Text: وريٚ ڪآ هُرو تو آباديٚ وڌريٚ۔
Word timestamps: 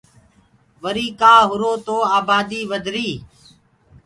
وريٚ 0.83 1.15
ڪآ 1.21 1.33
هُرو 1.49 1.71
تو 1.85 1.95
آباديٚ 2.19 2.69
وڌريٚ۔ 2.71 3.15